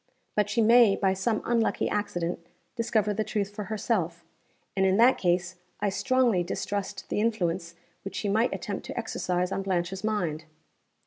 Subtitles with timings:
[0.35, 2.39] But she may, by some unlucky accident,
[2.75, 4.23] discover the truth for herself
[4.75, 9.51] and, in that case, I strongly distrust the influence which she might attempt to exercise
[9.51, 10.45] on Blanche's mind."